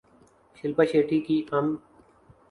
[0.57, 1.65] شلپا شیٹھی کی ام